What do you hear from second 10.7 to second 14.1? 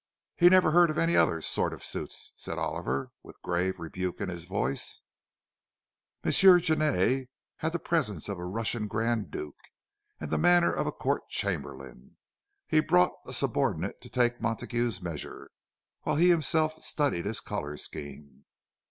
of a court chamberlain. He brought a subordinate to